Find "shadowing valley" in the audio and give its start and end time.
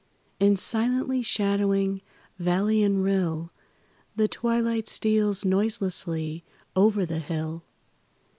1.21-2.83